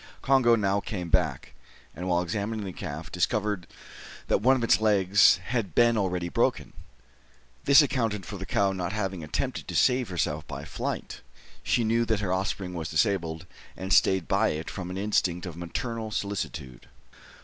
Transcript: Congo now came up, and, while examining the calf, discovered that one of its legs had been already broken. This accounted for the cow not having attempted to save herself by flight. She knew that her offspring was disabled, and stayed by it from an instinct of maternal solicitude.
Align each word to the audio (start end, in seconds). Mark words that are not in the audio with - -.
Congo 0.23 0.55
now 0.55 0.79
came 0.79 1.11
up, 1.13 1.45
and, 1.95 2.07
while 2.09 2.23
examining 2.23 2.65
the 2.65 2.73
calf, 2.73 3.11
discovered 3.11 3.67
that 4.29 4.41
one 4.41 4.55
of 4.55 4.63
its 4.63 4.81
legs 4.81 5.37
had 5.45 5.75
been 5.75 5.95
already 5.95 6.27
broken. 6.27 6.73
This 7.65 7.83
accounted 7.83 8.25
for 8.25 8.37
the 8.37 8.47
cow 8.47 8.71
not 8.71 8.93
having 8.93 9.23
attempted 9.23 9.67
to 9.67 9.75
save 9.75 10.09
herself 10.09 10.47
by 10.47 10.65
flight. 10.65 11.21
She 11.61 11.83
knew 11.83 12.03
that 12.05 12.19
her 12.21 12.33
offspring 12.33 12.73
was 12.73 12.89
disabled, 12.89 13.45
and 13.77 13.93
stayed 13.93 14.27
by 14.27 14.47
it 14.47 14.71
from 14.71 14.89
an 14.89 14.97
instinct 14.97 15.45
of 15.45 15.55
maternal 15.55 16.09
solicitude. 16.09 16.87